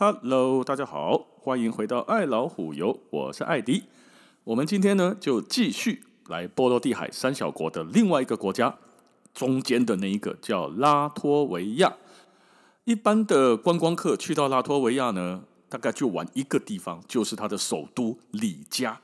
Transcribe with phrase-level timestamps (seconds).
[0.00, 3.82] Hello，大家好，欢迎回到爱老虎游，我是艾迪。
[4.44, 8.78] 我们今天呢，就继续来波罗的海三小国的另外一个国家，
[9.34, 11.96] 中间的那一个叫拉脱维亚。
[12.84, 19.00] 一般的观光客去到拉脱维亚呢，大概就玩一个地方，就是它的首都里加。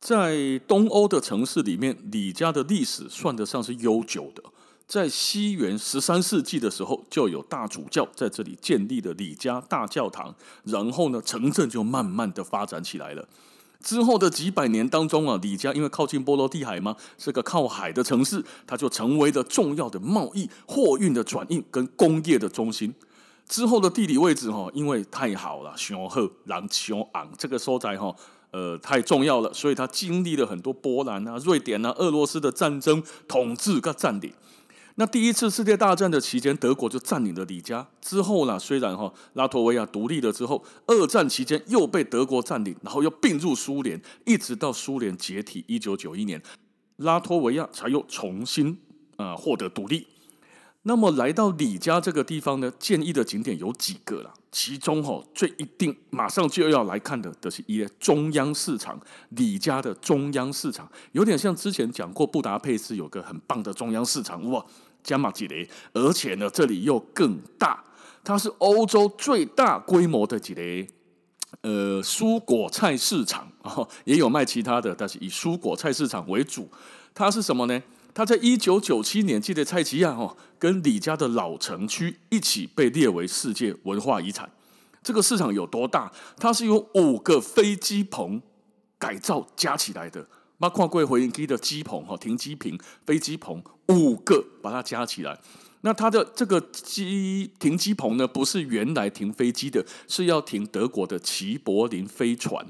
[0.00, 4.42] 在东欧的城市里面，里加的历史算得上是悠久的。
[4.86, 13.26] 在西元十三世纪的时候，就有大主教在这里建立了李家大教堂，然后呢，城镇就慢慢的发展起来了。
[13.82, 22.94] 之后的几百年当中啊，李家因为靠近波罗的海嘛，是个靠海的城市，它就成为了重要的贸易、货运的转运跟工业的中心。
[23.48, 28.14] 之后的地理位置哈，因为太好了，雄厚、狼雄昂这个所在哈，
[28.52, 34.32] 呃，太重要了，所以它经历了很多波兰啊、瑞典啊、俄罗斯的战争统治跟占领。
[34.96, 37.88] 那第一次世界大战的期间，德国就占领了里加。
[38.00, 46.42] 之后呢，虽然哈拉脱维亚独立了之后，二战期间又被德国占领，然后又并入苏联，一直到苏联解体一九九一年，
[46.96, 48.78] 拉脱维亚才又重新
[49.16, 50.06] 啊获得独立。
[50.82, 59.00] 那么来到里加这个地方呢，建议的景点有几个了，其中哈最一定马上就要来看的，都是一中央市场。
[59.30, 64.64] 李家的中央市场有点像之前讲过，布达佩斯有个很棒的中央市场哇。
[65.02, 67.82] 加马几雷，而且呢，这里又更大，
[68.22, 70.86] 它是欧洲最大规模的几雷，
[71.62, 76.70] 呃，蔬果菜市场啊，也有卖其他的，但是以蔬果菜市场为主。
[77.12, 77.82] 它是什么呢？
[78.14, 84.50] 它在一九九七年，记得蔡奇亚哦，跟李家的老城区一起被列为世界文化遗产。
[85.02, 86.12] 这个市场有多大？
[86.36, 88.40] 它是由五个飞机棚
[88.98, 90.26] 改造加起来的。
[90.58, 95.36] 包括贵回音机的机棚哈，停机坪、飞机棚五个，把它加起来。
[95.80, 102.64] 那它的这个机停机棚呢，不是原来停飞机的，是要停德国的齐柏林飞船。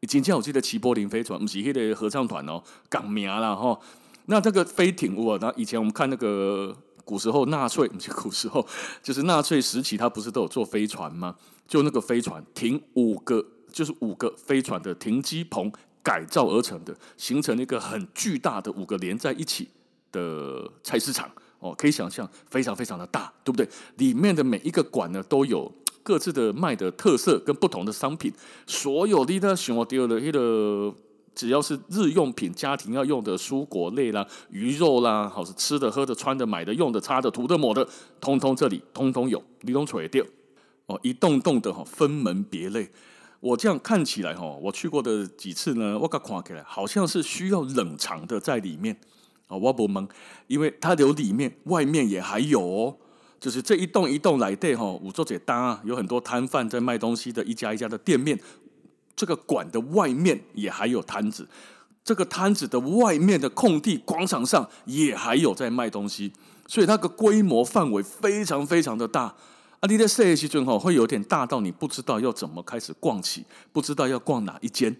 [0.00, 3.78] 以前我记得齐柏林飞船，不是那个合唱团哦，港名啦哈。
[4.28, 6.74] 那这个飞艇我，那以前我们看那个
[7.04, 8.66] 古时候纳粹，不是古时候，
[9.02, 11.36] 就是纳粹时期，他不是都有坐飞船吗？
[11.66, 15.70] 就那个飞船停五个，就是五个飞船的停机棚。
[16.00, 19.68] 改造而成的，形成一个很巨大的五个连在一起
[20.10, 23.68] 的菜市场哦，可以想象非常非常的大，对不对？
[23.96, 25.70] 里面的每一个馆呢，都有
[26.02, 28.32] 各自的卖的特色跟不同的商品。
[28.66, 30.94] 所有的那什么丢的那个，
[31.38, 37.88] 只要是日用品、家庭要用的蔬果类啦、鱼肉啦，好是吃的、喝的、穿的、买的、用的、擦的、涂的、抹的，
[38.20, 40.24] 通通这里通通有，你都垂掉
[40.86, 42.90] 哦，一栋栋的哈，分门别类。
[43.38, 48.98] 我这样看起来哈，我去过的几次呢，我刚看起来好像是需要冷藏的在里面
[49.46, 50.08] 啊，我不懵，
[50.48, 52.96] 因为它有里面，外面也还有哦，
[53.38, 58.36] 就是这一栋一栋来对哈，五座姐搭有很多摊贩在卖东西的一家一家的店面，
[59.18, 61.48] 这个馆的外面也还有摊子，
[62.04, 66.32] 这个摊子的外面的空地广场上也还有在卖东西，
[66.68, 69.34] 所以那个规模范围非常非常的大。
[69.80, 74.96] 啊，你的设计哈会有点大到你不知道要怎么开始逛起，不知道要逛哪一间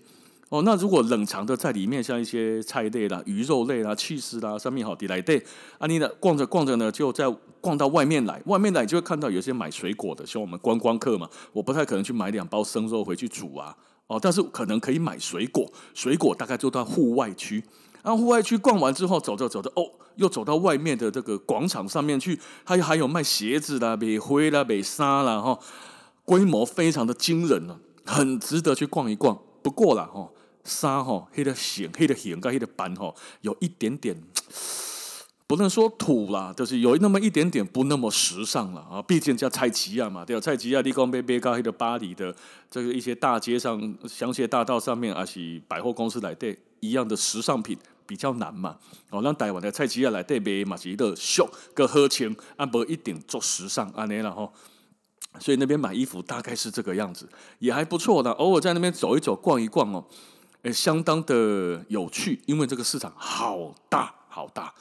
[0.49, 0.63] 哦。
[0.63, 5.39] 那如果冷藏的在里面，像一些菜类啦、鱼肉类啦、起司啦，上面好的来对。
[5.79, 7.25] 啊，你呢逛着逛着呢，就在
[7.61, 13.77] 逛到外面来，外面来就会看到有些买水果的，像我们观光客嘛，我不太可能去买两包生肉回去煮啊。
[14.09, 17.63] 哦，但是可能可以买水果，水果大概就到户外区。
[18.03, 19.85] 然后户外区逛完之后，走着走着，哦，
[20.17, 25.59] 又走到外面的这个广场上面去，还还有卖鞋子啦、卖灰啦、卖沙啦，哈，
[26.25, 29.39] 规模非常的惊人了，很值得去逛一逛。
[29.63, 30.31] 不过啦，哈，
[30.65, 34.23] 沙哈，黑的显，黑的显，跟黑的斑哈，有一点点。
[35.49, 39.01] 不能说土啦，就是有那么一点点不那么时尚了啊。
[39.01, 40.41] 毕竟叫菜市仔嘛，对吧？
[40.41, 42.33] 菜市仔你讲买买到那个巴黎的
[42.71, 48.77] 这个一些大街上、香榭大道上面，还是百货公司来对一样的时尚品比较难嘛。
[49.09, 54.53] 哦，让台湾的菜市仔来对买嘛是一个秀个喝钱，啊不一定做时尚安尼然后，
[55.41, 57.27] 所以那边买衣服大概是这个样子，
[57.59, 58.31] 也还不错的。
[58.33, 60.05] 偶尔在那边走一走、逛一逛哦，
[60.65, 64.75] 诶，相当的有趣，因为这个市场好大好大。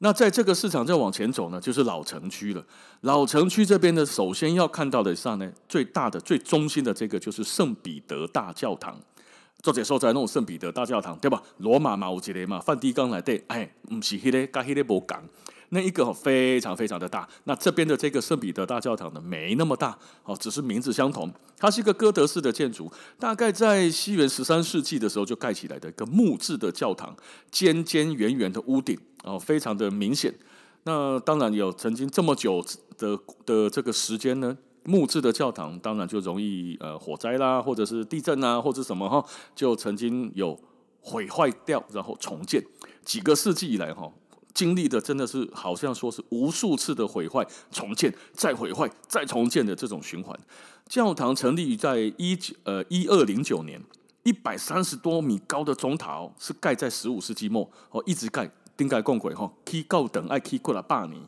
[0.00, 2.64] 那在这个市场再往前走呢，就是老城区了。
[3.00, 9.00] 老城区这边呢，首先要看到的是呢，最大的、最中心的这个就是圣彼得大教堂。
[9.60, 11.42] 作者说在那种圣彼得大教堂，对吧？
[11.56, 15.18] 罗马嘛，有一个嘛，梵蒂冈来对，哎，不是那个，跟那个不同。
[15.70, 17.28] 那一个非常非常的大。
[17.44, 21.32] 那这边的这个圣彼得大教堂呢，没那么大，哦，只是名字相同。
[21.58, 27.14] 它是一个哥德式的建筑，大概在西元十三世纪的时候就盖起来的一个木质的教堂，
[27.50, 30.32] 尖尖圆圆的屋顶，哦，非常的明显。
[30.84, 32.64] 那当然有曾经这么久
[32.96, 39.22] 的的这个时间呢，木质的教堂当然就容易呃火灾啦，或者是地震啊，或者什么哈，
[39.54, 40.58] 就曾经有
[41.00, 42.64] 毁坏掉，然后重建。
[43.04, 44.10] 几个世纪以来哈，
[44.58, 50.36] 经历的真的是好像说是无数次的毁坏、重建、再毁坏、再重建的这种循环。
[50.88, 53.80] 教堂成立于在一九呃一二零九年，
[54.24, 61.22] 一百三十多米高的钟塔哦，是盖在十五世纪末哦，一直盖，钉盖共轨哈，起高等爱起过了八年。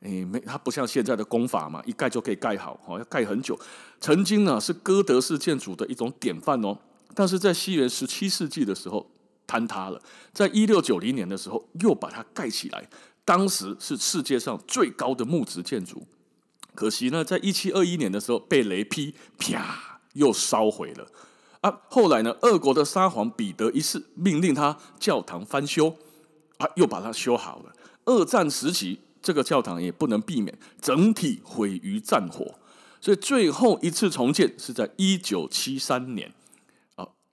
[0.00, 3.58] 诶，没，它不像现在的工法嘛，一盖就可以盖好，哦，要盖很久。
[4.02, 6.76] 曾经呢是哥德式建筑的一种典范哦，
[7.14, 9.10] 但是在西元十七世纪的时候
[9.46, 10.00] 坍塌了，
[10.32, 12.88] 在一六九零年的时候又把它盖起来，
[13.24, 16.06] 当时是世界上最高的木质建筑。
[16.74, 21.06] 可惜呢，在一七二一年的时候被雷劈，啪，又烧毁了。
[21.60, 25.96] 啊，后来呢，俄国的沙皇彼得一世命令他教堂翻修，
[26.58, 27.72] 啊，又把它修好了。
[28.04, 29.00] 二战时期。
[29.22, 32.54] 这个教堂也不能避免整体毁于战火，
[33.00, 36.32] 所以最后一次重建是在一九七三年，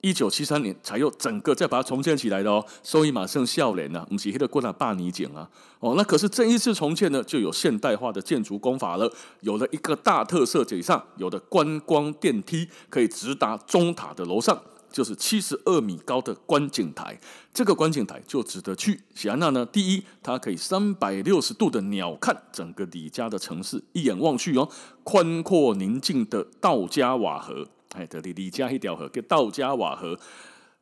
[0.04, 2.62] 一九七三年才又整个再把它重建起来的哦。
[2.82, 5.48] 所以马上笑脸呐，不是那个过那霸尼简啊，
[5.80, 9.10] 哦，那可是这一次重建呢，就有现代化的建筑工法了，
[9.40, 14.60] 有了一个大特色，以上有的观光电梯可以直达钟塔的楼上。
[14.92, 17.18] 就是七十二米高的观景台，
[17.52, 19.00] 这个观景台就值得去。
[19.12, 19.66] 喜安娜呢？
[19.66, 24.68] 第一，它可以三百六十度的鸟瞰整个李家的城市，一眼望去哦，
[25.02, 30.18] 宽阔宁静的道加瓦河，哎，这里里加一条河叫道加瓦河，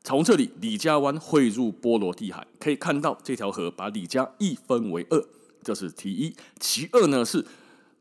[0.02, 5.24] 从这里李家湾汇入波罗的海，可以看到这条河把李家一分为二，
[5.62, 6.34] 这是其一。
[6.58, 7.44] 其二呢是。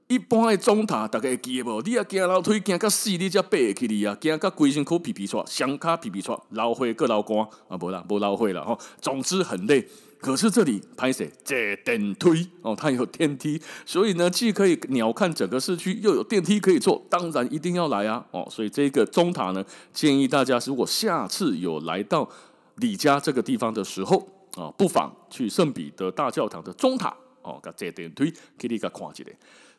[0.07, 1.81] 一般的钟塔，大家记得无？
[1.83, 4.17] 你啊，行楼梯行到死，你才爬起哩啊！
[4.19, 7.37] 行到规身躯皮皮挫，双脚皮皮挫，老灰各老干
[7.69, 7.77] 啊！
[7.79, 8.77] 无啦，无老灰了哈。
[8.99, 9.87] 总之很累，
[10.21, 18.23] 可是这里拍摄坐电梯哦，它有电梯，所以呢，既可以鸟瞰整个市区，又有电梯可以坐，当然一定要来啊！
[18.29, 22.29] 哦，所以这个钟塔呢，建议大家如果下次有来到
[22.75, 29.23] 李家这个地方的时候啊，不妨去圣彼得大教堂的钟塔哦，甲坐电梯给你看一下。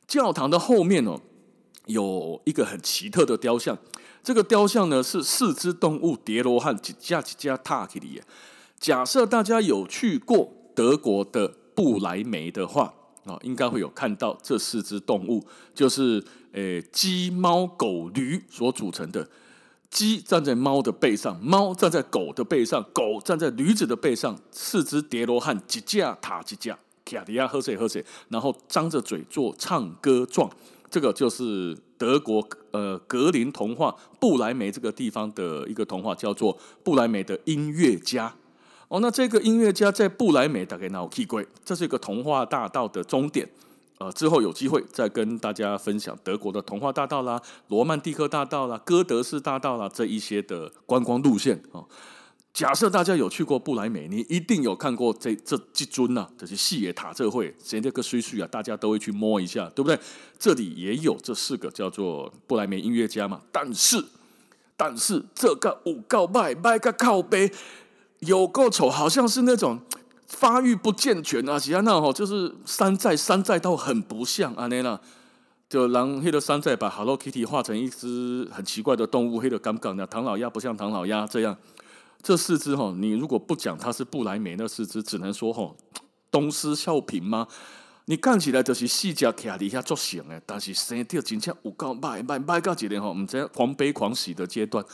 [0.08, 1.20] 教堂的后面哦，
[1.86, 3.78] 有一个很奇特的雕像。
[4.24, 8.20] 这个雕像呢，是四只动物叠罗汉几架几架塔起的。
[8.82, 12.92] 假设大家有去过德国的布莱梅的话
[13.24, 16.20] 啊，应该会有看到这四只动物，就是
[16.50, 19.28] 诶鸡、猫、狗、驴所组成的。
[19.88, 26.76] 鸡站在猫的背上，猫站在狗的背上，狗站在驴子的背上，四只叠罗汉几架塔几架。
[27.04, 30.50] 卡迪亚喝水喝水，然后张着嘴做唱歌状，
[30.90, 38.34] 这个就是德国呃格林童话布莱梅这个地方的一个童话，叫做布莱梅的音乐家。
[38.92, 41.42] 哦，那这个音乐家在布莱美大概哪去过？
[41.64, 43.48] 这是一个童话大道的终点。
[43.96, 51.88] 呃，之后有机会再跟大家分享德国的童话大道啦、罗曼蒂克大道啦、哥德式大道啦这一些的观光路线哦。
[52.52, 59.98] 假设大家有去过布莱美，你一定有看过这这几尊呐、啊，这些细野塔这会，谁这个水水啊，大家都会去摸一下，对不对？
[60.38, 63.40] 这里也有这四个叫做布莱梅音乐家嘛。
[63.50, 64.04] 但是，
[64.76, 67.50] 但是这个五告拜拜个靠背
[68.22, 69.80] 有够丑，好像是那种
[70.26, 74.98] 发育不健全啊，其他那吼就是山寨山寨到很不像啊那那，
[75.68, 81.56] 就让黑的山寨把 Hello Kitty 画成一只很奇怪的动物，黑的杠杠的唐老鸭不像唐老鸭这样。
[82.22, 85.76] 这四只吼，你如果不讲它是布莱梅那四只，只能说吼
[86.30, 87.48] 东施效颦吗？
[88.06, 94.84] 你看起来就是细脚卡底下作型诶，但是生得真正有够卖卖卖到几年哈，我们在狂悲狂喜的阶段。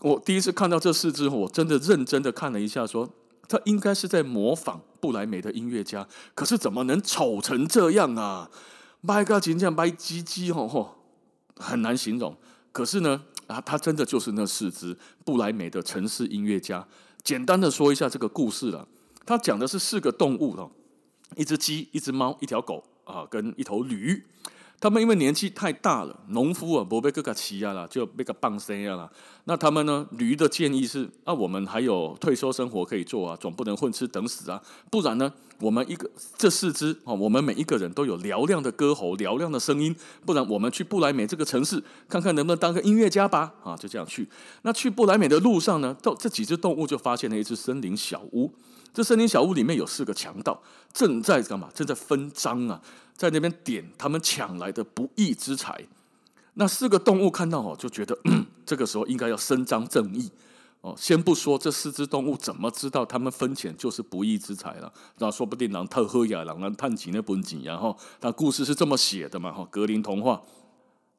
[0.00, 3.14] 我第一次看到这四只，我真的认真的看了一下说，说
[3.48, 8.50] 它应该是在模仿布莱梅的音乐家，可是怎么能丑成这样啊？
[9.00, 10.96] 卖到真正卖唧唧吼吼，
[11.56, 12.36] 很难形容。
[12.72, 13.22] 可是呢。
[13.50, 16.86] 啊，他真的就是那四只布莱梅的城市音乐家。
[17.24, 18.86] 简单的说一下这个故事了。
[19.26, 20.70] 他讲的是四个动物哦，
[21.34, 24.24] 一只鸡，一只猫，一条狗啊，跟一头驴。
[24.80, 29.12] 他们因为年纪太大了，农夫啊，不被哥哥骑啊了，就被个棒生啊了。
[29.44, 30.06] 那他们呢？
[30.12, 34.58] 驴的建议是：啊，我们还有退休生活可以做啊，总不能混吃等死啊。
[34.90, 39.94] 不然呢，我们一个这四只啊，我们每一个人都有嘹亮的歌喉、嘹亮的声音。
[40.24, 43.52] 不然，我们去布莱美这个城市，看看能不能当个音乐家吧。
[43.62, 44.26] 啊，就这样去。
[44.62, 48.50] 那去布莱美的路上呢，到这几只动物就发现了一只森林小屋。
[48.92, 51.68] 这森林小屋里面有四个强盗，正在干嘛？
[51.74, 52.80] 正在分赃啊。
[53.16, 55.86] 在那边点他们抢来的不义之财，
[56.54, 58.18] 那四个动物看到哦，就觉得
[58.64, 60.30] 这个时候应该要伸张正义
[60.80, 60.94] 哦。
[60.96, 70.40] 先不说这四只动物怎么知道他们分钱就是不义之财了，那说不定狼特喝呀，狼人探井那本井，然后他故事是这么写的嘛哈，格林童话。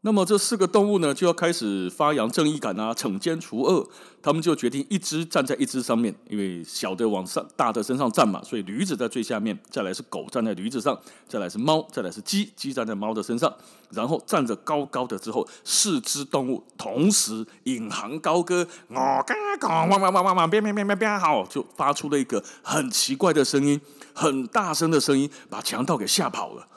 [0.03, 3.87] 那么这四个动物呢，就要开始发扬正义感啊，惩奸除恶。
[4.23, 9.57] 他们就决定一只站在一只上面，因为小的往上，大的身上站嘛，所以驴子在最下面。
[9.69, 13.53] 再来是狗站在驴子上，再来是猫，再来是鸡，鸡站在猫的身上。
[13.91, 23.79] 然后站着高高的之后，四只动物同时引吭高歌，我嘎嘎汪汪汪汪汪，变变变变变，好，就发出了一个很奇怪的声音，
[24.15, 26.67] 很大声的声音，把强盗给吓跑了。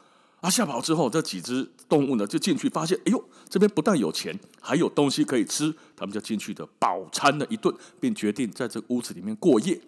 [0.44, 9.80] 他吓跑之后，这几只动物呢就进去，发现，哎呦，这边不但有钱，还有东西可以吃，他们就进去的饱餐了一顿，并决定在这屋子里面过夜。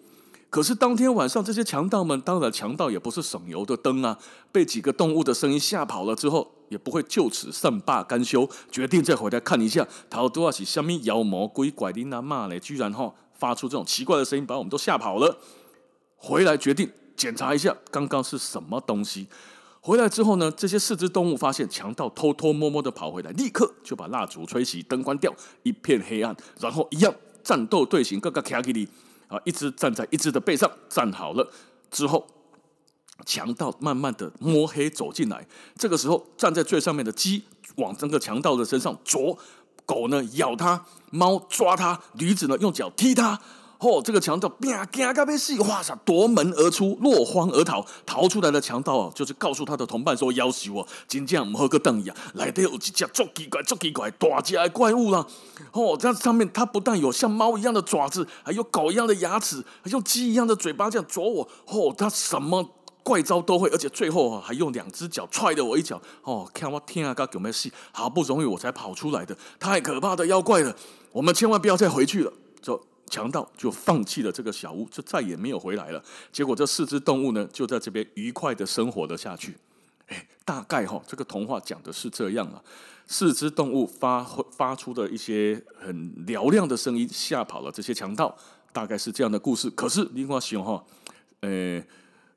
[0.49, 4.17] 可是当天晚上，这些强盗们，当然强盗也不是省油的灯啊，
[4.51, 12.59] 被几个动物的声音吓跑了之后，也不会就此善罢甘休，决定再回来看一下，逃多少起虾米妖魔鬼怪的那骂呢？
[12.59, 15.37] 居然哈发出这种奇怪的声音，把我们都吓跑了。
[16.15, 19.27] 回来决定检查一下，刚刚是什么东西。
[19.87, 28.85] 回来之后呢，这些四只动物发现强盗偷偷摸摸的跑回来，立刻就把蜡烛吹熄，灯关掉，一片黑暗，然后一样战斗队形，各个卡给你
[29.29, 31.49] 啊，一只站在一只的背上站好了
[31.89, 32.27] 之后，
[33.25, 37.45] 强盗慢慢的摸黑走进来，这个时候站在最上面的鸡
[37.77, 39.39] 往这个强盗的身上啄，
[39.85, 43.39] 狗呢咬它，猫抓它，驴子呢用脚踢它。
[43.79, 47.85] 哦，这个强盗啪啪嘎被死，哇塞，夺门而出，落荒而逃。
[48.07, 55.25] 逃出来的强盗啊，就是告诉他的同伴说：“要挟我，真正不好个等呀，来的有几只捉奇怪、捉奇怪大只的怪物啦。”
[55.73, 61.47] 哦，这上面它不但有像猫一样的爪子，还有狗一样的牙齿，还有鸡一样的嘴巴，这样啄我。
[61.67, 62.67] 哦，它什么
[63.03, 66.01] 怪招都会，而且最后还用两只脚踹了我一脚。
[66.23, 67.71] 哦，看我天啊，该有没有戏？
[67.91, 70.75] 好不容易我才跑出来的，太可怕的妖怪了，
[71.11, 72.33] 我们千万不要再回去了。
[72.59, 72.81] 走。
[73.09, 76.03] 强盗就放弃了这个小屋，就再也没有回来了。
[76.31, 79.57] 结果这四只动物呢，就在这边愉快的生活了下去。
[80.07, 82.61] 哎，大概哈，这个童话讲的是这样啊。
[83.07, 88.37] 四只动物发发出的一些很嘹亮的声音，吓跑了这些强盗，
[88.71, 89.69] 大概是这样的故事。
[89.69, 90.83] 可是另外熊哈，
[91.41, 91.83] 呃。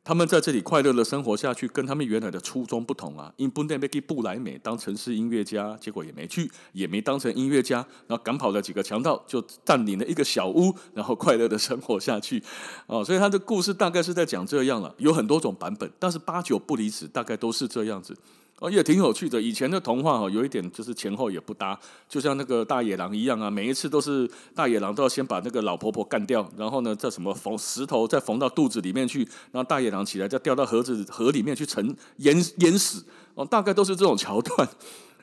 [0.02, 3.32] 他们在这里快乐的生活下去，跟他们原来的初衷不同啊。
[3.36, 12.42] 因本来要去布莱美当城市音乐家，结果也没去，也没当成音乐家，然后赶跑了几个强盗，就占领了一个小屋，然后快乐的生活下去。
[12.86, 18.16] 哦，所以他的故事大概是在讲这样了，有很多种版本，但是八九不离十，大概都是这样子。
[18.60, 19.40] 哦，也挺有趣的。
[19.40, 23.50] 以前的童话哦，有一点就是前后也不搭，就像那个大野狼一样啊。
[23.50, 33.02] 每一次都是大野狼都要先把那个老婆婆干掉，然后呢，再什么缝石头再缝到肚子里面去，然后大野狼起来再掉到河子河里面去沉淹淹死。
[33.34, 34.68] 哦，大概都是这种桥段。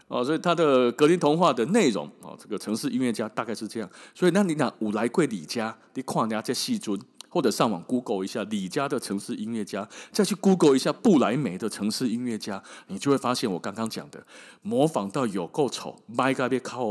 [0.07, 3.87] 哦，所以他的格林童话的内容哦，这个城市音乐家大概是这样。
[4.15, 6.99] 所以那你讲五来贵李家，你看人家这细尊。
[7.29, 14.25] 或者上网 Google 一下李家的城市音乐家，再去 Google 一下布莱梅的城市音乐家，你就会发现我刚刚讲的
[14.61, 16.87] 模仿到有够丑，麦该被靠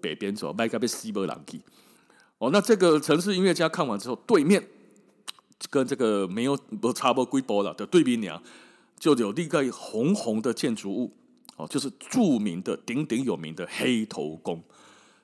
[0.00, 1.60] 北边走，麦该被西伯朗基。
[2.38, 4.66] 哦，那这个城市音乐家看完之后，对面
[5.70, 8.42] 跟这个没有不差不多规模了的对比俩，
[8.98, 11.12] 就有另外红红的建筑物，
[11.56, 14.62] 哦，就是著名的鼎鼎有名的黑头宫。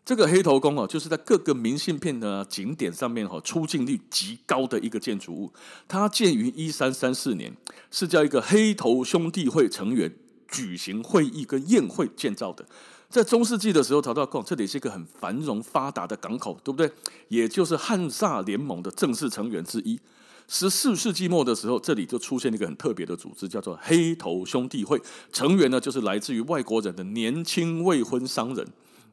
[0.08, 5.52] 这个黑头宫哦，就是在各个明信片的景点上面哈，出镜率极高的一个建筑物。
[5.86, 7.54] 它建于一三三四年，
[7.90, 10.10] 是叫一个黑头兄弟会成员
[10.48, 12.64] 举行会议跟宴会建造的。
[13.10, 16.90] 在中世纪的时候，曹操讲这里是一个很繁荣发达的港口，对不对？
[17.28, 20.00] 也就是汉萨联盟的正式成员之一。
[20.48, 24.98] 十四世纪末的时候，这里就出现了一个很特别的组织，叫做黑头兄弟会。
[25.30, 28.66] 成员呢，就是来自于外国人的年轻未婚商人。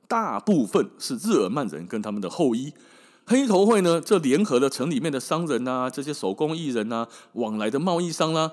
[0.08, 2.74] 大部分是日耳曼人跟他们的后裔，
[3.26, 8.52] 黑头会呢，这联合了城里面的商人啊，这些手工艺人啊，往来的贸易商啦、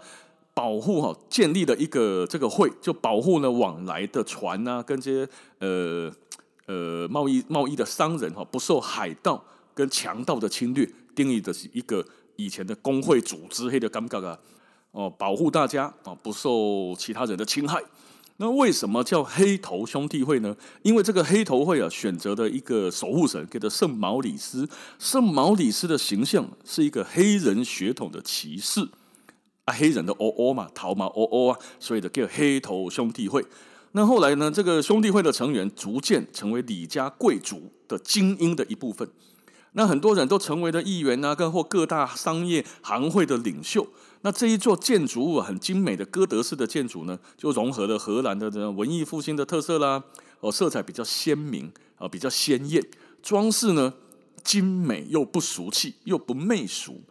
[0.55, 5.29] 保护哈，建立了一个这个会，就保护呢往来的船啊，跟这些
[5.59, 6.11] 呃
[6.67, 9.45] 呃贸易贸易的商人哈，不受海盗
[9.75, 12.05] 跟强盗的侵略，定义的是一个
[12.37, 14.39] 以前的工会组织，黑的尴尬啊，
[14.93, 17.83] 哦，保护大家啊，不受其他人的侵害。
[18.39, 20.57] 那为什么叫黑头兄弟会呢？
[20.83, 24.69] 因为这个黑头会啊，选择的一个守护神叫做圣毛里斯。
[24.99, 28.89] 圣毛里斯的形象是一个黑人血统的骑士
[29.67, 33.45] 啊，黑人的哦哦嘛，桃毛哦哦啊，所以的叫黑头兄弟会。
[33.93, 39.09] 那后来呢，这个兄弟会的成员逐渐成为李家贵族的精英的一部分。
[39.75, 43.87] 那很多人都成为了议员啊，跟或各大商业行会的领袖。
[44.23, 50.03] 那这一座建筑物很精美的哥德式的建筑呢，就融合了荷兰的这文艺复兴的特色啦，
[50.41, 52.85] 哦，色彩比较鲜明啊，比较鲜艳，
[53.23, 53.95] 装饰呢
[54.45, 57.03] 精美又不俗气又不媚俗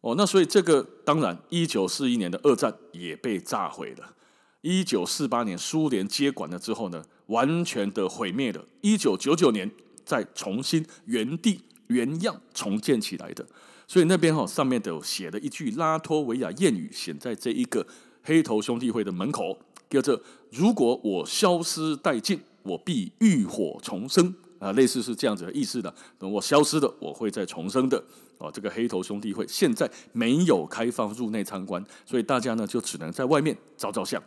[0.00, 0.14] 哦。
[0.16, 4.14] 那所以这个当然，一九四一年的二战也被炸毁了。
[4.62, 8.64] 一九四八年苏联接管了之后呢，完全的毁灭了。
[8.80, 9.70] 一九九九年
[10.04, 13.46] 再重新原地原样重建起来的。
[13.86, 17.86] 所以那边哈上面的写了一句拉脱维亚谚语，写在这一个
[18.22, 24.34] 黑头兄弟会的门口，叫做“如果我消失殆尽，我必浴火重生”。
[24.58, 25.94] 啊，类似是这样子的意思的。
[26.18, 28.02] 等我消失了，我会再重生的。
[28.38, 34.20] 哦，这个黑头兄弟会现在没有开放入内参观，所以大家呢就只能在外面照照相。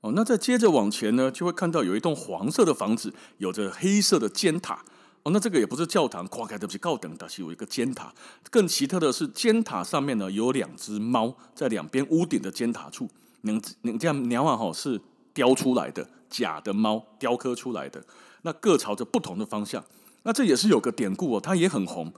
[0.00, 4.82] 哦，那再接着往前呢，就会看到有一栋黄色的房子，有着黑色的尖塔。
[5.24, 8.12] 哦，那这个也不是教堂，跨开的不是高等的，是有一个尖塔。
[8.50, 13.08] 更奇特的是，尖塔上面呢有两只猫在两边屋顶的尖塔处。
[13.42, 15.00] 能能这样鸟啊，哈，是
[15.34, 18.02] 雕出来的假的猫，雕刻出来的。
[18.42, 19.84] 那各朝着不同的方向。
[20.22, 22.12] 那这也是有个典故哦，它也很红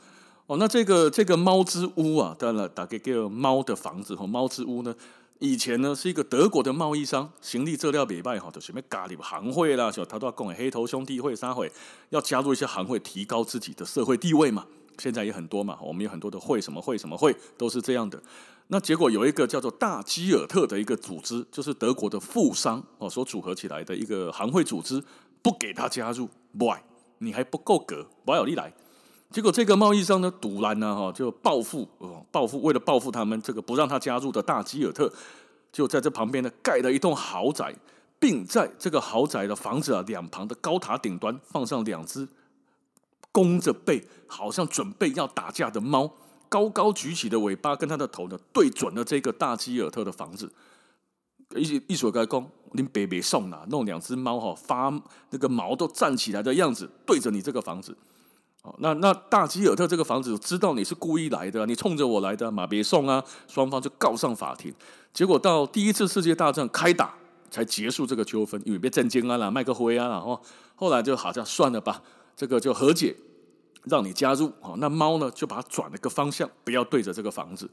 [0.46, 0.56] 哦。
[0.58, 4.94] 那这个这个猫之屋啊，当然打给个猫的房子和猫之屋呢。
[5.40, 11.72] 以前呢是一个德国的贸易商，行李质量礼拜哈，就什么咖喱行会啦，小他都要供给黑头兄弟会三会，
[12.10, 14.66] 要加入一些行会，提高自己的社会地位嘛。
[14.98, 18.22] 现在也很多嘛，我们有很多的会，什么会什么会都是这样的。
[18.66, 25.02] 那结果有一个叫做大基尔特的一个组织，就是德国的富商哦所组合起来的一个行会组织，
[25.40, 26.78] 不给他加入，why？
[27.16, 28.70] 你还不够格，不要你来。
[29.30, 31.88] 结果这个贸易商呢，赌烂呢，哈，就报复，
[32.32, 35.12] 报复，为了报复他们这个不让他加入的大基尔特，
[35.70, 37.72] 就在这旁边呢盖了一栋豪宅，
[38.18, 42.26] 并在这个豪宅的房子啊两旁的高塔顶端放上两只
[43.30, 46.10] 弓着背，好像准备要打架的猫，
[46.48, 50.52] 高高举起的尾巴跟他的头呢对准了这个大基尔特的房子。
[51.54, 54.92] 一一所该讲，你别别送啦，弄两只猫哈发
[55.30, 57.96] 那个毛都站起来的样子，对着你这个房子。
[58.62, 63.24] 哦，那那大基尔特这个房子知道你是故意来的，你冲着我来的，马别送啊！
[63.48, 64.70] 双方就告上法庭，
[65.14, 67.14] 结果到第一次世界大战开打
[67.50, 70.38] 才结束这个纠纷，因为被震惊啊啦，麦克灰啊，然后
[70.74, 72.02] 后来就好像算了吧，
[72.36, 73.16] 这个就和解，
[73.84, 74.52] 让你加入。
[74.60, 77.70] 哦，那猫呢就把它转了个方向，不要对着这个房子。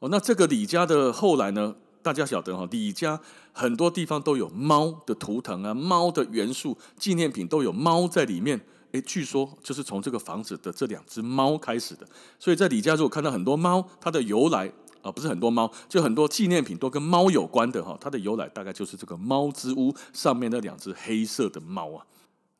[0.00, 3.20] 哦，那这个李家的后来呢，大家晓得哈，李家
[3.52, 8.60] 很多地方都有猫的图腾啊，猫的元素纪念品都有猫在里面。
[8.94, 12.06] 诶，据说就是从这个房子的这两只猫开始的，
[12.38, 22.06] 所以在李家如果看到很多猫，它的由来啊，不是很多猫，就很多纪念品都跟猫有关的哈，它的由来大概就是这个猫之屋上面那两只黑色的猫啊。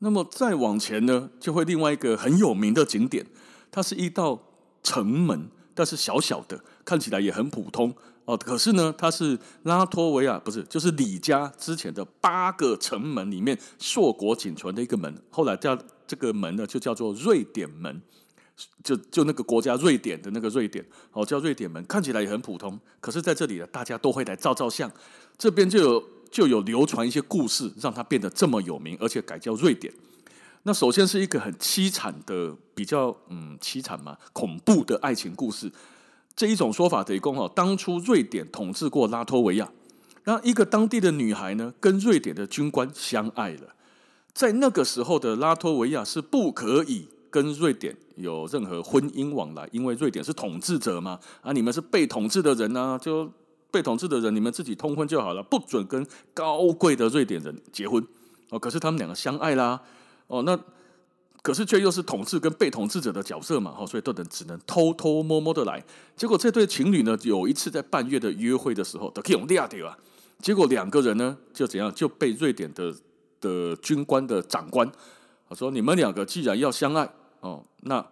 [0.00, 3.24] 那么再往前呢，就会另外一个很有名的景点，
[3.70, 4.36] 它是一道
[4.82, 7.94] 城门，但是小小的，看起来也很普通
[8.24, 8.36] 哦。
[8.36, 15.78] 可是呢，它是拉脱维亚不是，就是李家之前的八个城门里面硕果仅存的一个门，后来叫。
[16.06, 18.00] 这个门呢，就叫做瑞典门，
[18.82, 22.78] 就就那个国家瑞典的那个瑞典，哦，叫瑞典门，看起来也很普通。
[23.00, 24.90] 可是在这里呢，大家都会来照照相。
[25.36, 29.92] 这边就有就有流传一些故事，让它变得这么有名，而且改叫瑞典。
[30.62, 35.70] 那首先是一个很凄惨的，比较嗯凄惨嘛，恐怖的爱情故事。
[36.36, 39.70] 这一种说法得供哦，当初瑞典统治过拉脱维亚，
[40.22, 43.74] 然后一个当地的女孩呢，跟瑞典的军官相爱了。
[44.34, 53.30] 在那个时候的拉脱维亚是不可以跟瑞典有任何婚姻往来，因为瑞典是统治者嘛，啊，你们是被统治的人呢，啊，就
[53.70, 58.04] 被统治的人，你们自己通婚就好了，不准跟高贵的瑞典人结婚
[58.50, 58.58] 哦。
[58.58, 59.80] 可是他们两个相爱啦，
[60.26, 60.58] 哦，那
[61.40, 65.80] 可是却又是统治跟被统治者的角色嘛，哦，所以都能只能偷偷摸摸的来。
[66.16, 69.96] 结果这对情侣呢，有一次在半夜的约会的时候，都可以用掉掉啊。
[70.40, 72.92] 结果两个人呢，就怎样就被瑞典的。
[73.44, 74.90] 的军官的长官，
[75.46, 77.06] 他说：“你们两个既然要相爱
[77.40, 78.04] 哦，那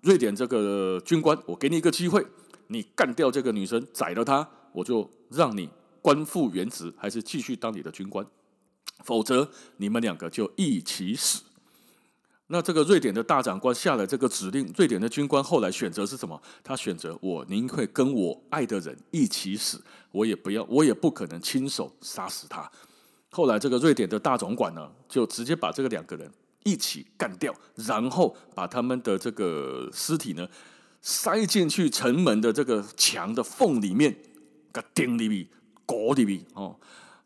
[0.00, 2.26] 瑞典这个军官，我给你一个机会，
[2.68, 5.68] 你干掉这个女生，宰了她，我就让你
[6.00, 8.24] 官复原职，还是继续当你的军官，
[9.04, 11.42] 否则你们两个就一起死。”
[12.50, 16.40] 那这个瑞典的大长官下了这个指令，瑞典的军官后来选择是什么？
[16.64, 22.70] 他选择我宁可跟我爱的人一起死，我也不要，我也不可能亲手杀死他。
[23.30, 26.30] 后来，这个瑞典的大总管呢，就直接把这个两个人
[26.64, 30.48] 一起干掉，然后把他们的这个尸体呢
[31.02, 34.16] 塞进去城门的这个墙的缝里面，
[34.72, 35.46] 个钉里边、
[35.84, 36.74] 裹里边哦，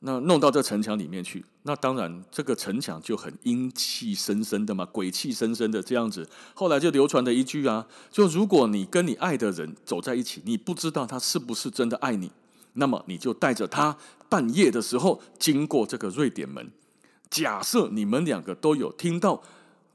[0.00, 1.44] 那弄到这城墙里面去。
[1.62, 6.28] 那当然，这个城墙就很阴气森森的嘛，鬼气森森的这样子。
[6.54, 12.32] 后来就流传了一句啊，就如果你跟你爱的人走在一起，你不知道他是不是真的爱你。
[12.74, 13.96] 那么你就带着他
[14.32, 16.72] 半夜的时候经过这个瑞典门。
[17.28, 19.42] 假设你们两个都有听到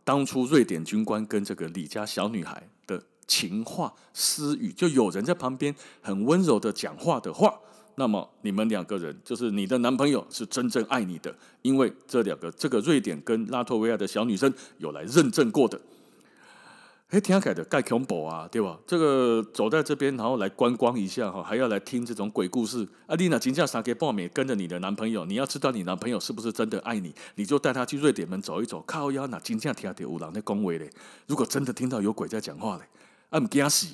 [0.03, 7.51] 当初瑞典军官跟这个李家小女孩的情话私语，就有人在旁边很温柔的讲话的话，
[7.95, 15.81] 那么你们两个人就是你的男朋友是真正爱你的，因为这两个这个瑞典跟拉脱维亚的小女生有来认证过的。
[17.09, 18.77] 哎，听起来的盖恐怖啊，对吧？
[18.85, 22.85] 这个走在这边，然后来观光一下哈，还要来听这种鬼故事。
[23.05, 28.83] 阿丽娜，金价三给报名，跟着你的男朋友，你要知道你男朋友是不是真的爱你，你就带他去瑞典门走一走。
[28.85, 30.89] 靠腰那金价听到有人在恭维嘞，
[31.27, 32.83] 如果真的听到有鬼在讲话嘞，
[33.29, 33.87] 啊，唔惊死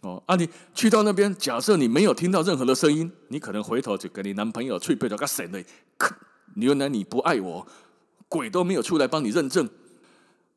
[0.00, 0.20] 哦！
[0.26, 5.64] 啊，你去到那边，假设你没有听到任何的声音，你可能回头就跟你男朋友去背头个神嘞，
[6.56, 7.64] 原来你不爱我，
[8.28, 9.68] 鬼都没有出来帮你认证。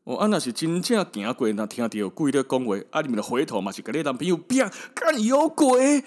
[0.09, 6.03] 哦，啊，那是真正行过，那听到有鬼的恭维，啊，你们的回头嘛是跟你男朋友变，看有鬼，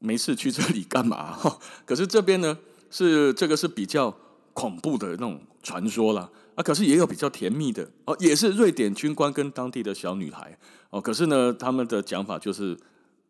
[0.00, 1.32] 没事去这里干嘛？
[1.32, 2.58] 哈， 可是这边呢，
[2.90, 4.14] 是这个是比较
[4.52, 6.28] 恐怖的那种传说啦。
[6.56, 10.54] 啊，可是也有比较甜蜜的哦，也是瑞典军官跟当地的小女孩
[10.90, 12.78] 哦，可是呢，他们的讲法就是，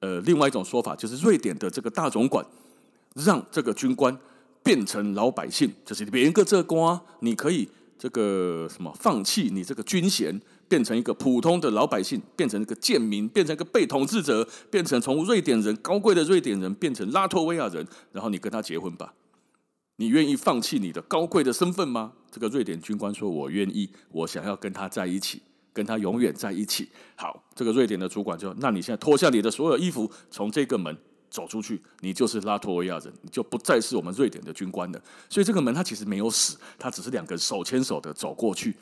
[0.01, 2.45] 呃，另外一种说法就是瑞典的这个大总管
[3.15, 4.19] 让这个军官
[4.65, 7.69] 变成老百姓，就是别人个这瓜，你可以。
[7.99, 19.15] 这个什么放弃你这个军衔，变成一个普通的老百姓，变成一个贱民，变成一个被统治者，变成从瑞典人高贵的瑞典人变成拉脱维亚人，然后你跟他结婚吧？
[19.97, 22.13] 你愿意放弃你的高贵的身份吗？
[22.31, 25.41] 这个瑞典军官说：“我愿意，我想要跟他在一起，
[25.73, 30.99] 跟他永远在一起。”好，这个瑞典的主管就：“那你现在脱下你的所有衣服，从这个门。”
[31.35, 35.01] 走出去，你就是拉脱维亚人，你就不再是我们瑞典的军官了。
[35.29, 38.77] 所以这个门他其实没有死，他只是两个手牵手的走过去。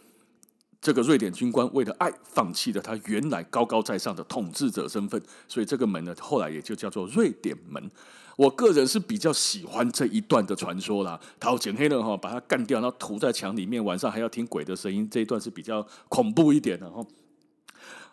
[0.82, 7.90] 这个瑞典军官为了爱，放弃了他原来高高在上的统治者身份，所以这个门呢，后来也就叫做瑞典门。
[8.36, 11.18] 我个人是比较喜欢这一段的传说啦。
[11.40, 17.02] 陶潜黑人哈，把他干掉，然后涂在墙里面，晚上还要听鬼的声音，这一段是比较恐怖一点的哈。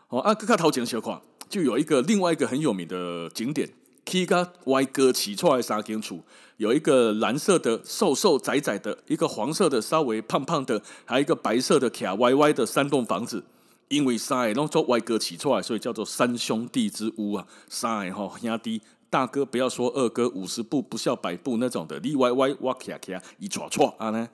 [0.07, 3.67] 哦，啊，看掏剪的情况，就有一个另外一个很有名的景点。
[4.09, 6.17] K 个歪哥骑出来三间厝，
[6.57, 13.43] 有一个蓝色的瘦瘦窄窄的，一个黄色的稍微胖胖的，还有一个白色的卡歪歪的三栋房子。
[13.87, 17.45] 因为三个拢做歪哥骑出来，所以叫做三兄弟之屋啊。
[17.67, 24.27] 三个吼兄弟，大哥不要说二哥五十步不笑百步那种的，你歪歪我卡卡一撮撮啊呢。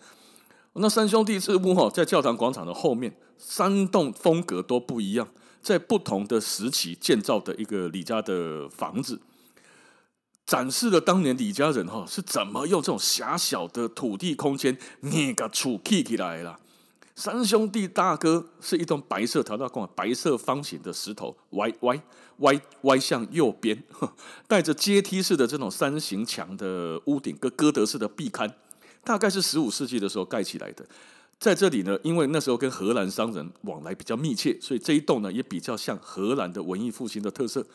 [0.76, 5.28] 那三兄弟之屋哈，在教堂广场的后面，三栋风格都不一样，
[5.62, 9.20] 在不同的时期建造的一个李家的房子。
[10.46, 16.56] 展示了当年李家人哈是怎么用这种狭小的土地空间捏个厝砌起来的。
[17.16, 22.02] 三兄弟大哥是一栋白色条条框、白色方形的石头，歪歪
[22.40, 23.82] 歪歪向右边，
[24.48, 28.52] 带着阶梯式的这种三形墙的屋顶，跟哥德式的壁龛，
[29.04, 30.86] 大概是十五世纪的时候盖起来的。
[31.40, 37.66] 在这里呢，因为那时候跟荷兰商人往来比较密切，所以这一栋呢也比较像荷兰的文艺复兴的特色。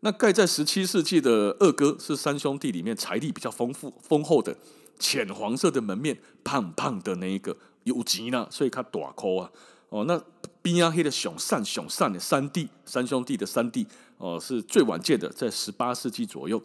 [0.00, 4.56] 那盖在十七世纪的二哥是三兄弟里面财力比较丰富丰厚的，
[4.98, 9.50] 浅黄色的门面，胖胖的那一个有钱呢，所以他大抠啊。
[9.88, 10.22] 哦，那
[10.62, 13.86] 边啊黑的熊善熊善的三弟三兄弟的三弟
[14.18, 16.62] 哦，是最晚建的，在十八世纪左右，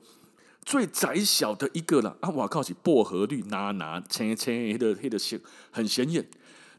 [0.63, 2.29] 最窄小的一个了啊！
[2.31, 5.41] 哇靠，起薄荷绿拿拿青青黑的黑的显
[5.71, 6.29] 很显眼。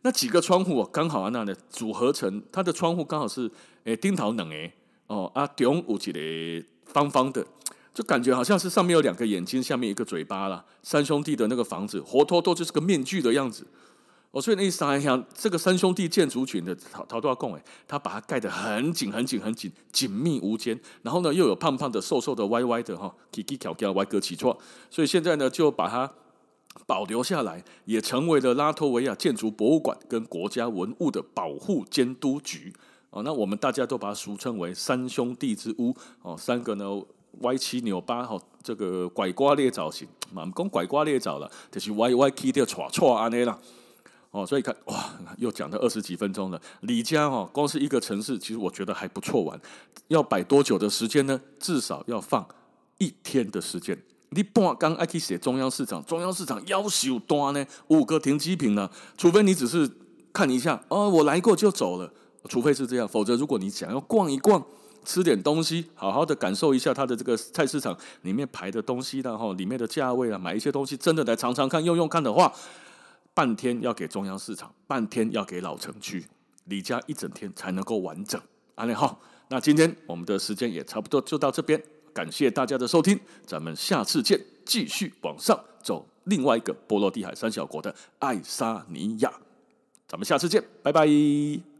[0.03, 3.51] 那几个窗户刚好啊，那呢组合成它的窗户刚好是
[3.85, 4.73] 诶钉头两诶。
[5.07, 7.47] 哦啊，中有一个方方的，
[7.93, 10.65] 就感觉好像是上面有两个眼睛，下面一个嘴巴啦。
[10.83, 13.67] 三兄弟的那个房子，活脱脱就是个面具的样子。
[14.31, 20.77] 哦，所以那意思来讲，这个三兄弟建筑群的陶陶多少贡哎，他把它盖得很紧、很紧、很紧，紧密无间。
[21.03, 24.59] 然后呢，又有胖胖的、瘦瘦的、歪歪的哈，奇奇巧巧、歪哥奇错。
[24.91, 26.11] 所以现在呢，就把它
[26.87, 32.73] 保留下来，也成为了拉脱维亚建筑博物馆跟国家文物的保护监督局。
[33.15, 35.95] 哦，那我们大家都把它俗称为三兄弟之屋。
[36.23, 36.85] 哦，三个呢
[37.43, 43.57] 歪七扭八，哈，这个拐瓜裂枣型，嘛，讲拐瓜裂枣了，就是歪歪起的错错安尼啦。
[44.33, 46.61] 哦，所以看哇，又讲了二十几分钟了。
[46.81, 49.61] 李家哦，光是一个城市，其实我觉得还不错玩。
[50.09, 51.41] 要摆多久的时间呢？
[51.61, 52.45] 至少要放
[52.99, 53.97] 一天的时间。
[54.31, 59.89] 你半刚爱去写中央市场，中央市场要求多呢，五个停机坪呢，除非你只是
[60.33, 62.13] 看一下，哦，我来过就走了。
[62.49, 64.65] 除非是这样，否则如果你想要逛一逛，
[65.05, 72.53] 吃点东西，好好的感受一下它的这个菜市场里面排的东西，然后里面的价位啊，买一些东西，真的来尝尝看、用用看的话，
[73.35, 76.25] 半天要给中央市场，半天要给老城区，
[76.65, 78.41] 李家一整天才能够完整。
[78.77, 89.33] 安利好，那今天我们的时间也差不多就到这边，感谢大家的收听，咱们下次见，继续往上走，另外一个波罗的海三小国的爱沙尼亚。
[90.09, 91.74] 咱们下次见，拜拜。